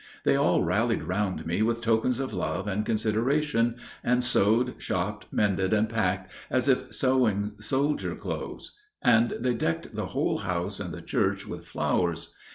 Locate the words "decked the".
9.53-10.07